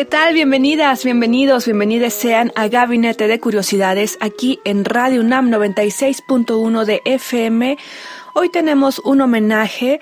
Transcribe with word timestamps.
¿Qué 0.00 0.06
tal? 0.06 0.32
Bienvenidas, 0.32 1.04
bienvenidos, 1.04 1.66
bienvenidas 1.66 2.14
sean 2.14 2.52
a 2.56 2.68
Gabinete 2.68 3.28
de 3.28 3.38
Curiosidades 3.38 4.16
aquí 4.22 4.58
en 4.64 4.86
Radio 4.86 5.20
UNAM 5.20 5.50
96.1 5.50 6.86
de 6.86 7.02
FM. 7.04 7.76
Hoy 8.32 8.50
tenemos 8.50 8.98
un 9.00 9.20
homenaje 9.20 10.00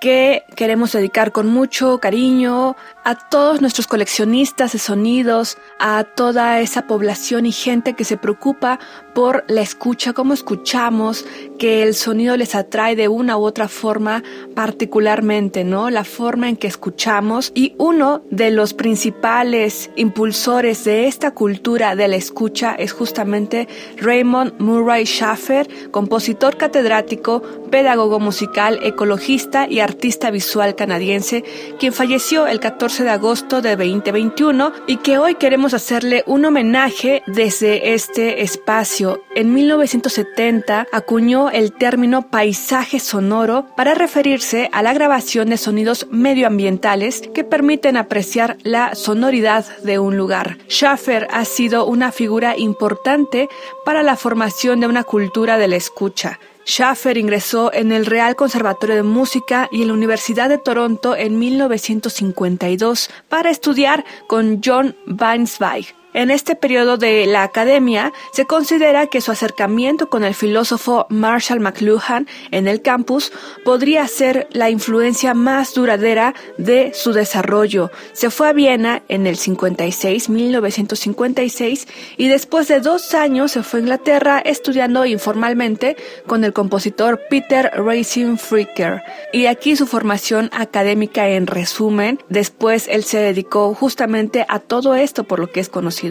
que 0.00 0.44
queremos 0.54 0.92
dedicar 0.92 1.32
con 1.32 1.48
mucho 1.48 1.98
cariño 1.98 2.76
a 3.04 3.14
todos 3.16 3.60
nuestros 3.60 3.86
coleccionistas 3.86 4.72
de 4.72 4.78
sonidos, 4.78 5.58
a 5.78 6.04
toda 6.04 6.60
esa 6.60 6.86
población 6.86 7.44
y 7.44 7.52
gente 7.52 7.92
que 7.92 8.04
se 8.04 8.16
preocupa 8.16 8.80
por 9.14 9.44
la 9.46 9.60
escucha, 9.60 10.14
cómo 10.14 10.32
escuchamos, 10.32 11.26
que 11.58 11.82
el 11.82 11.94
sonido 11.94 12.36
les 12.36 12.54
atrae 12.54 12.96
de 12.96 13.08
una 13.08 13.36
u 13.36 13.42
otra 13.42 13.68
forma 13.68 14.24
particularmente, 14.54 15.64
¿no? 15.64 15.90
La 15.90 16.04
forma 16.04 16.48
en 16.48 16.56
que 16.56 16.66
escuchamos 16.66 17.52
y 17.54 17.74
uno 17.78 18.22
de 18.30 18.50
los 18.50 18.72
principales 18.72 19.90
impulsores 19.96 20.84
de 20.84 21.06
esta 21.06 21.32
cultura 21.32 21.94
de 21.96 22.08
la 22.08 22.16
escucha 22.16 22.74
es 22.74 22.92
justamente 22.92 23.68
Raymond 23.98 24.58
Murray 24.58 25.04
Schaffer, 25.04 25.90
compositor 25.90 26.56
catedrático, 26.56 27.42
pedagogo 27.70 28.18
musical, 28.18 28.80
ecologista 28.82 29.68
y 29.68 29.80
artista 29.80 30.30
visual 30.30 30.74
canadiense, 30.74 31.44
quien 31.78 31.92
falleció 31.92 32.46
el 32.46 32.60
14 32.60 32.93
de 33.02 33.10
agosto 33.10 33.60
de 33.60 33.76
2021 33.76 34.72
y 34.86 34.98
que 34.98 35.18
hoy 35.18 35.34
queremos 35.34 35.74
hacerle 35.74 36.22
un 36.26 36.44
homenaje 36.44 37.22
desde 37.26 37.94
este 37.94 38.42
espacio. 38.42 39.24
En 39.34 39.52
1970 39.52 40.86
acuñó 40.92 41.50
el 41.50 41.72
término 41.72 42.30
paisaje 42.30 43.00
sonoro 43.00 43.66
para 43.76 43.94
referirse 43.94 44.70
a 44.72 44.82
la 44.82 44.92
grabación 44.92 45.50
de 45.50 45.56
sonidos 45.56 46.06
medioambientales 46.10 47.22
que 47.34 47.42
permiten 47.42 47.96
apreciar 47.96 48.58
la 48.62 48.94
sonoridad 48.94 49.64
de 49.78 49.98
un 49.98 50.16
lugar. 50.16 50.58
Schaffer 50.68 51.26
ha 51.32 51.44
sido 51.44 51.86
una 51.86 52.12
figura 52.12 52.56
importante 52.56 53.48
para 53.84 54.04
la 54.04 54.16
formación 54.16 54.78
de 54.78 54.86
una 54.86 55.02
cultura 55.02 55.58
de 55.58 55.66
la 55.66 55.76
escucha. 55.76 56.38
Schaffer 56.66 57.18
ingresó 57.18 57.72
en 57.72 57.92
el 57.92 58.06
Real 58.06 58.36
Conservatorio 58.36 58.96
de 58.96 59.02
Música 59.02 59.68
y 59.70 59.82
en 59.82 59.88
la 59.88 59.94
Universidad 59.94 60.48
de 60.48 60.58
Toronto 60.58 61.14
en 61.16 61.38
1952 61.38 63.10
para 63.28 63.50
estudiar 63.50 64.04
con 64.26 64.60
John 64.64 64.96
Weinsweig. 65.06 66.03
En 66.14 66.30
este 66.30 66.54
periodo 66.54 66.96
de 66.96 67.26
la 67.26 67.42
academia 67.42 68.12
se 68.32 68.46
considera 68.46 69.08
que 69.08 69.20
su 69.20 69.32
acercamiento 69.32 70.08
con 70.08 70.22
el 70.22 70.32
filósofo 70.32 71.06
Marshall 71.10 71.58
McLuhan 71.58 72.28
en 72.52 72.68
el 72.68 72.82
campus 72.82 73.32
podría 73.64 74.06
ser 74.06 74.46
la 74.52 74.70
influencia 74.70 75.34
más 75.34 75.74
duradera 75.74 76.36
de 76.56 76.92
su 76.94 77.12
desarrollo. 77.12 77.90
Se 78.12 78.30
fue 78.30 78.48
a 78.48 78.52
Viena 78.52 79.02
en 79.08 79.26
el 79.26 79.36
56, 79.36 80.28
1956, 80.28 81.88
y 82.16 82.28
después 82.28 82.68
de 82.68 82.78
dos 82.78 83.12
años 83.14 83.50
se 83.50 83.64
fue 83.64 83.80
a 83.80 83.82
Inglaterra 83.82 84.38
estudiando 84.38 85.06
informalmente 85.06 85.96
con 86.28 86.44
el 86.44 86.52
compositor 86.52 87.22
Peter 87.28 87.72
Racing 87.74 88.36
Fricker. 88.36 89.02
Y 89.32 89.46
aquí 89.46 89.74
su 89.74 89.88
formación 89.88 90.48
académica 90.52 91.28
en 91.28 91.48
resumen. 91.48 92.20
Después 92.28 92.86
él 92.86 93.02
se 93.02 93.18
dedicó 93.18 93.74
justamente 93.74 94.46
a 94.48 94.60
todo 94.60 94.94
esto 94.94 95.24
por 95.24 95.40
lo 95.40 95.50
que 95.50 95.58
es 95.58 95.68
conocido 95.68 96.03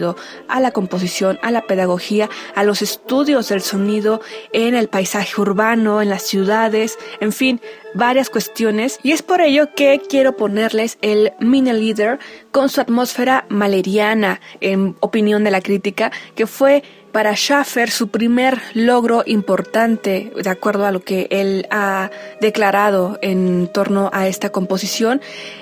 a 0.48 0.60
la 0.60 0.70
composición, 0.72 1.38
a 1.42 1.50
la 1.50 1.66
pedagogía, 1.66 2.28
a 2.54 2.64
los 2.64 2.82
estudios 2.82 3.48
del 3.48 3.62
sonido 3.62 4.20
en 4.52 4.74
el 4.74 4.88
paisaje 4.88 5.40
urbano, 5.40 6.02
en 6.02 6.10
las 6.10 6.22
ciudades, 6.22 6.98
en 7.20 7.32
fin, 7.32 7.60
varias 7.94 8.30
cuestiones 8.30 8.98
y 9.02 9.12
es 9.12 9.22
por 9.22 9.40
ello 9.40 9.74
que 9.74 10.00
quiero 10.08 10.36
ponerles 10.36 10.98
el 11.02 11.32
Mini 11.40 11.72
Leader 11.72 12.18
con 12.50 12.68
su 12.68 12.80
atmósfera 12.80 13.46
maleriana, 13.48 14.40
en 14.60 14.96
opinión 15.00 15.44
de 15.44 15.50
la 15.50 15.60
crítica, 15.60 16.12
que 16.34 16.46
fue 16.46 16.82
para 17.14 17.36
Schaffer 17.36 17.92
su 17.92 18.08
primer 18.08 18.60
logro 18.74 19.22
importante, 19.24 20.32
de 20.34 20.50
acuerdo 20.50 20.84
a 20.84 20.90
lo 20.90 20.98
que 20.98 21.28
él 21.30 21.64
ha 21.70 22.10
declarado 22.40 23.20
en 23.22 23.70
torno 23.72 24.10
a 24.12 24.26
esta 24.26 24.50
composición, 24.50 25.20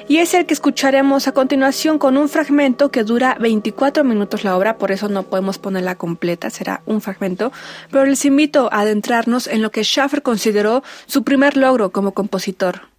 y 0.09 0.17
es 0.17 0.33
el 0.33 0.47
que 0.47 0.55
escucharemos 0.55 1.29
a 1.29 1.33
continuación 1.33 1.99
con 1.99 2.17
un 2.17 2.31
fragmento 2.31 2.91
que 2.91 3.05
dura 3.05 3.37
24 3.39 4.03
minutos 4.03 4.45
la 4.45 4.57
obra, 4.57 4.79
por 4.79 4.93
eso 4.93 5.11
no 5.11 5.25
podemos 5.25 5.59
ponerla 5.59 5.97
completa, 5.97 6.49
será 6.49 6.81
un 6.87 7.03
fragmento, 7.03 7.53
pero 7.91 8.07
les 8.07 8.25
invito 8.25 8.71
a 8.73 8.81
adentrarnos 8.81 9.47
en 9.47 9.61
lo 9.61 9.71
que 9.71 9.85
Schaffer 9.85 10.23
consideró 10.23 10.83
su 11.05 11.23
primer 11.23 11.59
logro 11.59 11.93
como 11.93 12.13
compositor. 12.13 12.22
Oh 12.25 12.92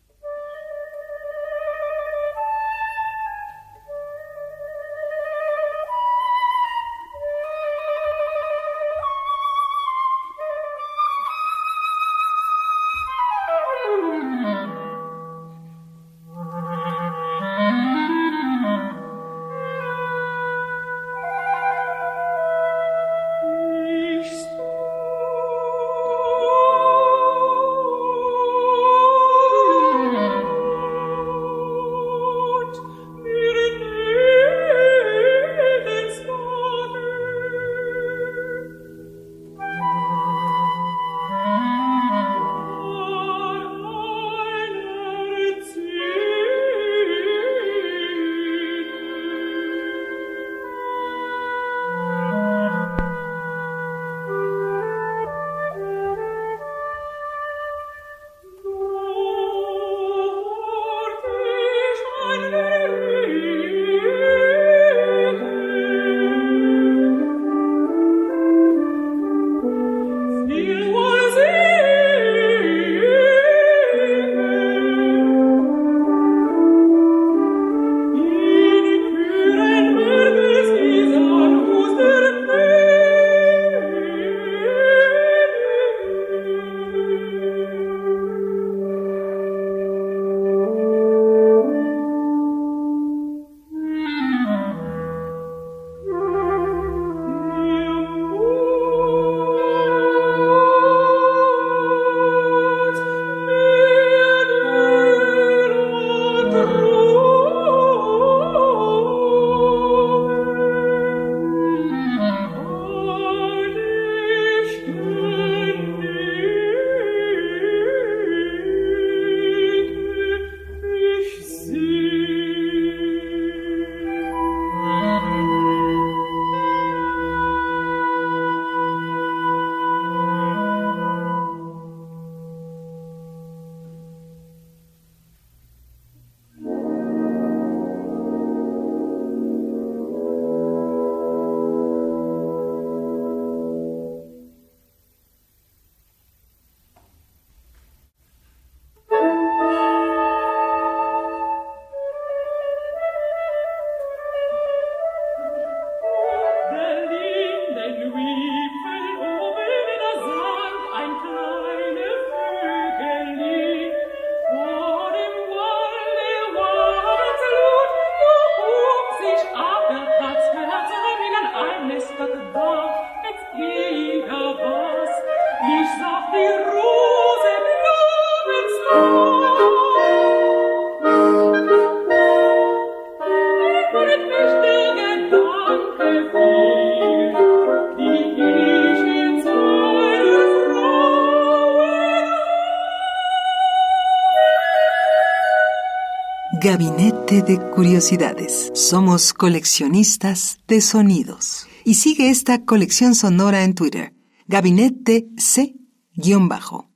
Gabinete 196.64 197.42
de 197.42 197.60
Curiosidades. 197.72 198.72
Somos 198.74 199.34
coleccionistas 199.34 200.60
de 200.66 200.80
sonidos. 200.80 201.68
Y 201.84 201.96
sigue 201.96 202.30
esta 202.30 202.64
colección 202.64 203.16
sonora 203.16 203.66
en 203.66 203.76
Twitter. 203.76 204.14
Gabinete 204.48 205.28
C-Bajo. 205.36 206.90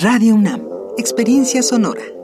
Radio 0.00 0.36
UNAM. 0.36 0.62
Experiencia 0.98 1.64
sonora. 1.64 2.17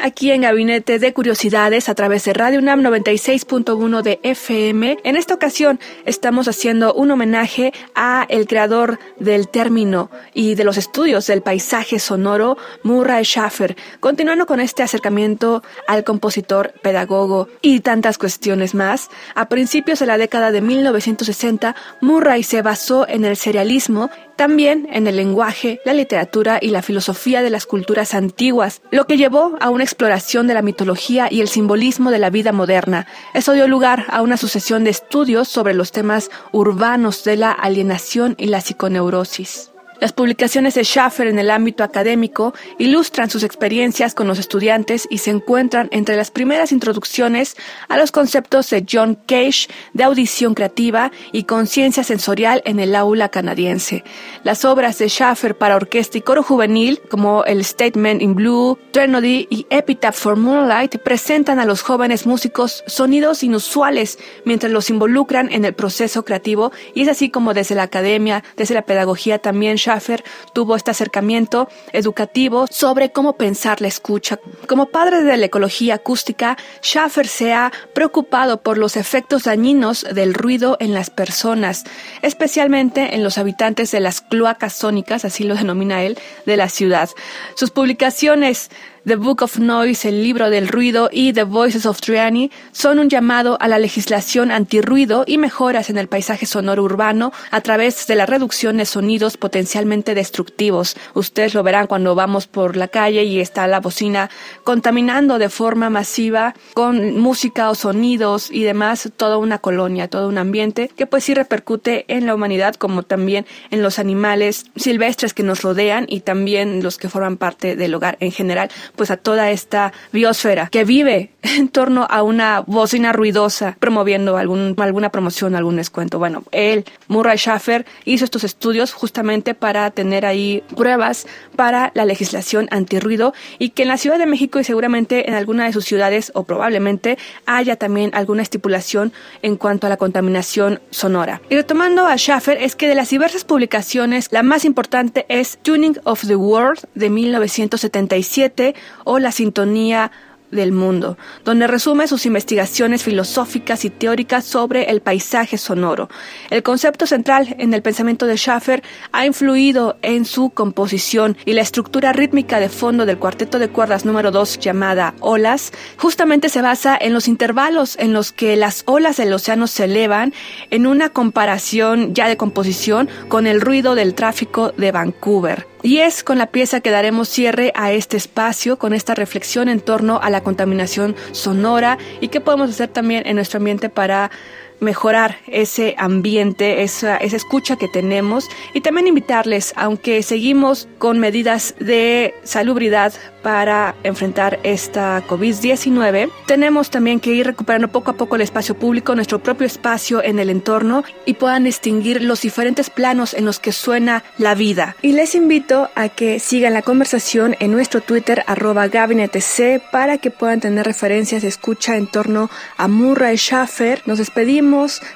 Aquí 0.00 0.30
en 0.32 0.42
Gabinete 0.42 0.98
de 0.98 1.12
Curiosidades 1.12 1.88
a 1.88 1.94
través 1.94 2.24
de 2.24 2.32
Radio 2.32 2.58
UNAM 2.58 2.80
96.1 2.80 4.02
de 4.02 4.20
FM. 4.22 4.98
En 5.04 5.16
esta 5.16 5.34
ocasión 5.34 5.78
estamos 6.04 6.48
haciendo 6.48 6.92
un 6.94 7.10
homenaje 7.10 7.72
a 7.94 8.26
el 8.28 8.46
creador 8.46 8.98
del 9.18 9.48
término 9.48 10.10
y 10.34 10.54
de 10.54 10.64
los 10.64 10.76
estudios 10.76 11.26
del 11.26 11.42
paisaje 11.42 11.98
sonoro, 11.98 12.56
Murray 12.82 13.24
Schaffer, 13.24 13.76
continuando 14.00 14.46
con 14.46 14.60
este 14.60 14.82
acercamiento 14.82 15.62
al 15.86 16.04
compositor, 16.04 16.72
pedagogo 16.82 17.48
y 17.62 17.80
tantas 17.80 18.18
cuestiones 18.18 18.74
más. 18.74 19.08
A 19.34 19.48
principios 19.48 20.00
de 20.00 20.06
la 20.06 20.18
década 20.18 20.50
de 20.50 20.60
1960, 20.60 21.76
Murray 22.00 22.42
se 22.42 22.62
basó 22.62 23.06
en 23.08 23.24
el 23.24 23.36
serialismo 23.36 24.10
también 24.36 24.88
en 24.92 25.06
el 25.06 25.16
lenguaje, 25.16 25.80
la 25.84 25.94
literatura 25.94 26.58
y 26.60 26.68
la 26.68 26.82
filosofía 26.82 27.42
de 27.42 27.50
las 27.50 27.66
culturas 27.66 28.14
antiguas, 28.14 28.82
lo 28.90 29.06
que 29.06 29.16
llevó 29.16 29.56
a 29.60 29.70
una 29.70 29.84
exploración 29.84 30.46
de 30.46 30.54
la 30.54 30.62
mitología 30.62 31.28
y 31.30 31.40
el 31.40 31.48
simbolismo 31.48 32.10
de 32.10 32.18
la 32.18 32.30
vida 32.30 32.52
moderna. 32.52 33.06
Eso 33.34 33.52
dio 33.52 33.66
lugar 33.68 34.06
a 34.08 34.22
una 34.22 34.36
sucesión 34.36 34.84
de 34.84 34.90
estudios 34.90 35.48
sobre 35.48 35.74
los 35.74 35.92
temas 35.92 36.30
urbanos 36.52 37.24
de 37.24 37.36
la 37.36 37.50
alienación 37.50 38.34
y 38.38 38.46
la 38.46 38.60
psiconeurosis. 38.60 39.70
Las 40.00 40.12
publicaciones 40.12 40.74
de 40.74 40.84
Schaffer 40.84 41.26
en 41.26 41.38
el 41.38 41.50
ámbito 41.50 41.82
académico 41.82 42.52
ilustran 42.78 43.30
sus 43.30 43.42
experiencias 43.42 44.14
con 44.14 44.28
los 44.28 44.38
estudiantes 44.38 45.08
y 45.10 45.18
se 45.18 45.30
encuentran 45.30 45.88
entre 45.90 46.16
las 46.16 46.30
primeras 46.30 46.70
introducciones 46.70 47.56
a 47.88 47.96
los 47.96 48.12
conceptos 48.12 48.68
de 48.68 48.84
John 48.90 49.14
Cage 49.26 49.68
de 49.94 50.04
audición 50.04 50.54
creativa 50.54 51.12
y 51.32 51.44
conciencia 51.44 52.04
sensorial 52.04 52.60
en 52.66 52.78
el 52.78 52.94
aula 52.94 53.30
canadiense. 53.30 54.04
Las 54.44 54.66
obras 54.66 54.98
de 54.98 55.08
Schaffer 55.08 55.56
para 55.56 55.76
orquesta 55.76 56.18
y 56.18 56.20
coro 56.20 56.42
juvenil, 56.42 57.00
como 57.08 57.44
el 57.44 57.64
Statement 57.64 58.20
in 58.20 58.34
Blue, 58.34 58.78
Trinity 58.92 59.46
y 59.48 59.66
Epitaph 59.70 60.16
for 60.16 60.36
Moonlight, 60.36 60.98
presentan 60.98 61.58
a 61.58 61.64
los 61.64 61.80
jóvenes 61.80 62.26
músicos 62.26 62.84
sonidos 62.86 63.42
inusuales 63.42 64.18
mientras 64.44 64.70
los 64.72 64.90
involucran 64.90 65.50
en 65.50 65.64
el 65.64 65.74
proceso 65.74 66.24
creativo 66.24 66.70
y 66.94 67.02
es 67.02 67.08
así 67.08 67.30
como 67.30 67.54
desde 67.54 67.74
la 67.74 67.84
academia, 67.84 68.44
desde 68.56 68.74
la 68.74 68.82
pedagogía 68.82 69.38
también 69.38 69.76
Schaffer 69.86 70.24
tuvo 70.52 70.74
este 70.74 70.90
acercamiento 70.90 71.68
educativo 71.92 72.66
sobre 72.68 73.12
cómo 73.12 73.34
pensar 73.36 73.80
la 73.80 73.86
escucha. 73.86 74.40
Como 74.66 74.86
padre 74.86 75.22
de 75.22 75.36
la 75.36 75.46
ecología 75.46 75.94
acústica, 75.94 76.56
Schaffer 76.82 77.28
se 77.28 77.52
ha 77.52 77.70
preocupado 77.94 78.62
por 78.62 78.78
los 78.78 78.96
efectos 78.96 79.44
dañinos 79.44 80.04
del 80.12 80.34
ruido 80.34 80.76
en 80.80 80.92
las 80.92 81.10
personas, 81.10 81.84
especialmente 82.22 83.14
en 83.14 83.22
los 83.22 83.38
habitantes 83.38 83.92
de 83.92 84.00
las 84.00 84.20
cloacas 84.20 84.72
sónicas, 84.72 85.24
así 85.24 85.44
lo 85.44 85.54
denomina 85.54 86.02
él, 86.02 86.18
de 86.46 86.56
la 86.56 86.68
ciudad. 86.68 87.08
Sus 87.54 87.70
publicaciones 87.70 88.70
The 89.06 89.14
Book 89.14 89.42
of 89.42 89.60
Noise, 89.60 90.08
el 90.08 90.24
libro 90.24 90.50
del 90.50 90.66
ruido 90.66 91.08
y 91.12 91.32
The 91.32 91.44
Voices 91.44 91.86
of 91.86 92.00
Triani 92.00 92.50
son 92.72 92.98
un 92.98 93.08
llamado 93.08 93.56
a 93.60 93.68
la 93.68 93.78
legislación 93.78 94.50
antirruido 94.50 95.22
y 95.28 95.38
mejoras 95.38 95.90
en 95.90 95.96
el 95.96 96.08
paisaje 96.08 96.44
sonoro 96.44 96.82
urbano 96.82 97.32
a 97.52 97.60
través 97.60 98.08
de 98.08 98.16
la 98.16 98.26
reducción 98.26 98.78
de 98.78 98.84
sonidos 98.84 99.36
potencialmente 99.36 100.16
destructivos. 100.16 100.96
Ustedes 101.14 101.54
lo 101.54 101.62
verán 101.62 101.86
cuando 101.86 102.16
vamos 102.16 102.48
por 102.48 102.76
la 102.76 102.88
calle 102.88 103.22
y 103.22 103.38
está 103.38 103.68
la 103.68 103.78
bocina 103.78 104.28
contaminando 104.64 105.38
de 105.38 105.50
forma 105.50 105.88
masiva 105.88 106.56
con 106.74 107.16
música 107.20 107.70
o 107.70 107.76
sonidos 107.76 108.50
y 108.50 108.64
demás 108.64 109.12
toda 109.16 109.36
una 109.36 109.58
colonia, 109.58 110.08
todo 110.08 110.28
un 110.28 110.38
ambiente 110.38 110.90
que 110.96 111.06
pues 111.06 111.22
sí 111.22 111.32
repercute 111.32 112.06
en 112.08 112.26
la 112.26 112.34
humanidad 112.34 112.74
como 112.74 113.04
también 113.04 113.46
en 113.70 113.84
los 113.84 114.00
animales 114.00 114.66
silvestres 114.74 115.32
que 115.32 115.44
nos 115.44 115.62
rodean 115.62 116.06
y 116.08 116.22
también 116.22 116.82
los 116.82 116.98
que 116.98 117.08
forman 117.08 117.36
parte 117.36 117.76
del 117.76 117.94
hogar 117.94 118.16
en 118.18 118.32
general 118.32 118.68
pues 118.96 119.10
a 119.10 119.16
toda 119.16 119.50
esta 119.50 119.92
biosfera 120.12 120.68
que 120.68 120.84
vive 120.84 121.30
en 121.42 121.68
torno 121.68 122.06
a 122.10 122.22
una 122.22 122.60
bocina 122.60 123.12
ruidosa 123.12 123.76
promoviendo 123.78 124.36
algún, 124.36 124.74
alguna 124.78 125.10
promoción, 125.10 125.54
algún 125.54 125.76
descuento. 125.76 126.18
Bueno, 126.18 126.42
él, 126.52 126.84
Murray 127.08 127.38
Schaffer, 127.38 127.86
hizo 128.04 128.24
estos 128.24 128.44
estudios 128.44 128.92
justamente 128.92 129.54
para 129.54 129.90
tener 129.90 130.26
ahí 130.26 130.62
pruebas 130.76 131.26
para 131.54 131.92
la 131.94 132.04
legislación 132.04 132.68
antirruido 132.70 133.34
y 133.58 133.70
que 133.70 133.82
en 133.82 133.88
la 133.88 133.96
Ciudad 133.98 134.18
de 134.18 134.26
México 134.26 134.58
y 134.58 134.64
seguramente 134.64 135.28
en 135.28 135.34
alguna 135.34 135.66
de 135.66 135.72
sus 135.72 135.84
ciudades 135.84 136.32
o 136.34 136.44
probablemente 136.44 137.18
haya 137.46 137.76
también 137.76 138.10
alguna 138.14 138.42
estipulación 138.42 139.12
en 139.42 139.56
cuanto 139.56 139.86
a 139.86 139.90
la 139.90 139.96
contaminación 139.96 140.80
sonora. 140.90 141.40
Y 141.50 141.56
retomando 141.56 142.06
a 142.06 142.16
Schaffer, 142.16 142.58
es 142.60 142.76
que 142.76 142.88
de 142.88 142.94
las 142.94 143.10
diversas 143.10 143.44
publicaciones, 143.44 144.28
la 144.30 144.42
más 144.42 144.64
importante 144.64 145.26
es 145.28 145.58
Tuning 145.62 145.98
of 146.04 146.26
the 146.26 146.36
World 146.36 146.86
de 146.94 147.10
1977 147.10 148.74
o 149.04 149.18
la 149.18 149.32
sintonía 149.32 150.10
del 150.50 150.72
mundo, 150.72 151.18
donde 151.44 151.66
resume 151.66 152.06
sus 152.06 152.26
investigaciones 152.26 153.02
filosóficas 153.02 153.84
y 153.84 153.90
teóricas 153.90 154.44
sobre 154.44 154.90
el 154.90 155.00
paisaje 155.00 155.58
sonoro. 155.58 156.08
El 156.50 156.62
concepto 156.62 157.06
central 157.06 157.54
en 157.58 157.74
el 157.74 157.82
pensamiento 157.82 158.26
de 158.26 158.36
Schaffer 158.36 158.82
ha 159.12 159.26
influido 159.26 159.96
en 160.02 160.24
su 160.24 160.50
composición 160.50 161.36
y 161.44 161.52
la 161.52 161.62
estructura 161.62 162.12
rítmica 162.12 162.60
de 162.60 162.68
fondo 162.68 163.06
del 163.06 163.18
cuarteto 163.18 163.58
de 163.58 163.68
cuerdas 163.68 164.04
número 164.04 164.30
2 164.30 164.58
llamada 164.58 165.14
olas, 165.20 165.72
justamente 165.98 166.48
se 166.48 166.62
basa 166.62 166.96
en 167.00 167.12
los 167.12 167.28
intervalos 167.28 167.96
en 167.98 168.12
los 168.12 168.32
que 168.32 168.56
las 168.56 168.82
olas 168.86 169.16
del 169.16 169.32
océano 169.32 169.66
se 169.66 169.84
elevan 169.84 170.32
en 170.70 170.86
una 170.86 171.08
comparación 171.08 172.14
ya 172.14 172.28
de 172.28 172.36
composición 172.36 173.08
con 173.28 173.46
el 173.46 173.60
ruido 173.60 173.94
del 173.94 174.14
tráfico 174.14 174.72
de 174.76 174.92
Vancouver. 174.92 175.66
Y 175.86 175.98
es 175.98 176.24
con 176.24 176.36
la 176.36 176.48
pieza 176.48 176.80
que 176.80 176.90
daremos 176.90 177.28
cierre 177.28 177.70
a 177.76 177.92
este 177.92 178.16
espacio, 178.16 178.76
con 178.76 178.92
esta 178.92 179.14
reflexión 179.14 179.68
en 179.68 179.78
torno 179.78 180.18
a 180.20 180.30
la 180.30 180.42
contaminación 180.42 181.14
sonora 181.30 181.96
y 182.20 182.26
qué 182.26 182.40
podemos 182.40 182.70
hacer 182.70 182.88
también 182.88 183.22
en 183.24 183.36
nuestro 183.36 183.58
ambiente 183.58 183.88
para 183.88 184.32
mejorar 184.80 185.38
ese 185.46 185.94
ambiente, 185.98 186.82
esa, 186.82 187.16
esa 187.16 187.36
escucha 187.36 187.76
que 187.76 187.88
tenemos 187.88 188.48
y 188.74 188.80
también 188.80 189.06
invitarles, 189.06 189.72
aunque 189.76 190.22
seguimos 190.22 190.88
con 190.98 191.18
medidas 191.18 191.74
de 191.78 192.34
salubridad 192.44 193.12
para 193.42 193.94
enfrentar 194.02 194.58
esta 194.64 195.24
COVID-19, 195.26 196.30
tenemos 196.46 196.90
también 196.90 197.20
que 197.20 197.32
ir 197.32 197.46
recuperando 197.46 197.88
poco 197.88 198.10
a 198.10 198.16
poco 198.16 198.34
el 198.34 198.42
espacio 198.42 198.76
público, 198.76 199.14
nuestro 199.14 199.38
propio 199.38 199.66
espacio 199.66 200.22
en 200.22 200.40
el 200.40 200.50
entorno 200.50 201.04
y 201.24 201.34
puedan 201.34 201.64
distinguir 201.64 202.22
los 202.22 202.42
diferentes 202.42 202.90
planos 202.90 203.34
en 203.34 203.44
los 203.44 203.60
que 203.60 203.70
suena 203.70 204.24
la 204.36 204.56
vida. 204.56 204.96
Y 205.00 205.12
les 205.12 205.36
invito 205.36 205.90
a 205.94 206.08
que 206.08 206.40
sigan 206.40 206.74
la 206.74 206.82
conversación 206.82 207.54
en 207.60 207.70
nuestro 207.70 208.00
Twitter 208.00 208.42
arroba 208.48 208.88
gabinetec 208.88 209.80
para 209.92 210.18
que 210.18 210.30
puedan 210.30 210.60
tener 210.60 210.84
referencias 210.84 211.42
de 211.42 211.48
escucha 211.48 211.96
en 211.96 212.08
torno 212.08 212.50
a 212.76 212.88
Murray 212.88 213.36
Schaffer. 213.36 214.02
Nos 214.06 214.18
despedimos 214.18 214.65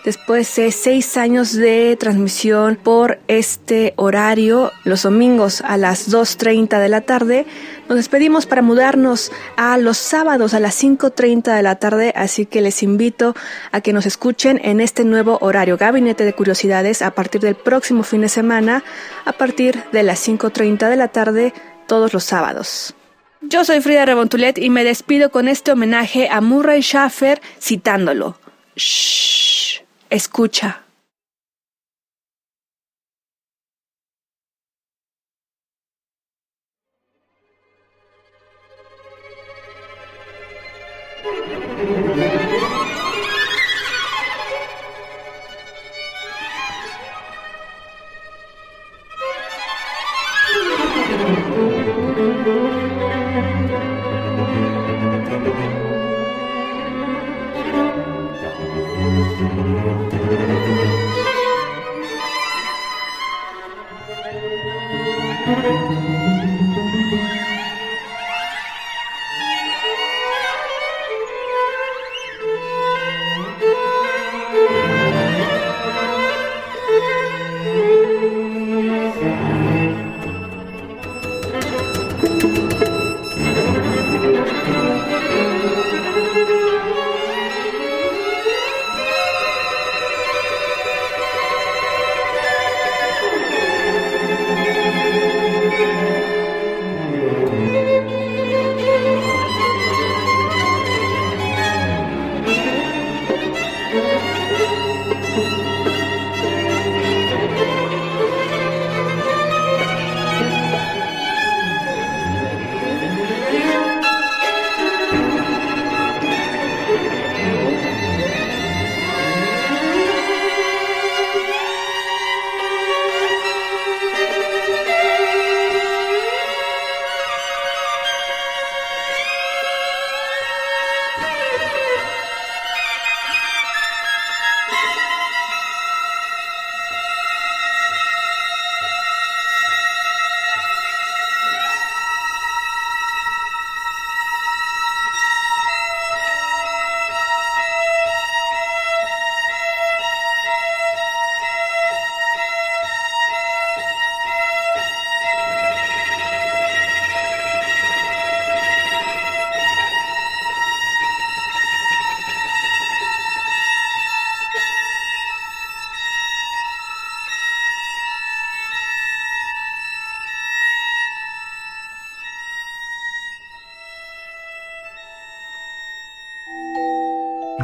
después 0.05 0.55
de 0.57 0.71
seis 0.71 1.17
años 1.17 1.53
de 1.53 1.97
transmisión 1.99 2.77
por 2.77 3.19
este 3.27 3.95
horario, 3.97 4.71
los 4.85 5.03
domingos 5.03 5.61
a 5.63 5.77
las 5.77 6.09
2.30 6.09 6.79
de 6.79 6.89
la 6.89 7.01
tarde. 7.01 7.47
Nos 7.89 7.97
despedimos 7.97 8.47
para 8.47 8.63
mudarnos 8.63 9.33
a 9.57 9.77
los 9.77 9.99
sábados 9.99 10.55
a 10.55 10.61
las 10.61 10.83
5.30 10.83 11.57
de 11.57 11.63
la 11.63 11.77
tarde, 11.77 12.13
así 12.15 12.47
que 12.47 12.61
les 12.61 12.83
invito 12.83 13.35
a 13.73 13.81
que 13.81 13.93
nos 13.93 14.07
escuchen 14.07 14.61
en 14.63 14.81
este 14.81 15.05
nuevo 15.05 15.39
horario 15.41 15.77
Gabinete 15.77 16.25
de 16.25 16.33
Curiosidades 16.33 17.03
a 17.03 17.11
partir 17.11 17.41
del 17.41 17.57
próximo 17.57 18.05
fin 18.05 18.21
de 18.21 18.29
semana, 18.29 18.85
a 19.25 19.33
partir 19.33 19.83
de 19.91 20.05
las 20.05 20.27
5.30 20.27 20.89
de 20.89 20.97
la 20.97 21.09
tarde, 21.09 21.53
todos 21.89 22.13
los 22.13 22.23
sábados. 22.23 22.95
Yo 23.43 23.65
soy 23.65 23.81
Frida 23.81 24.05
Rebontulet 24.05 24.59
y 24.59 24.71
me 24.71 24.85
despido 24.85 25.31
con 25.31 25.49
este 25.49 25.73
homenaje 25.73 26.29
a 26.31 26.41
Murray 26.41 26.83
Schaffer 26.83 27.41
citándolo. 27.59 28.40
Shh, 28.81 29.83
escucha. 30.09 30.81